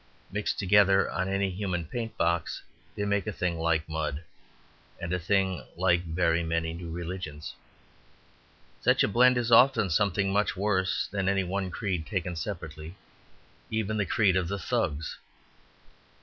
[0.31, 2.63] Mixed together on any human paint box,
[2.95, 4.23] they make a thing like mud,
[4.99, 7.53] and a thing very like many new religions.
[8.81, 12.95] Such a blend is often something much worse than any one creed taken separately,
[13.69, 15.19] even the creed of the Thugs.